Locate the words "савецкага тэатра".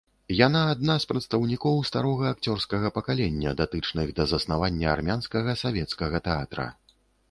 5.65-6.65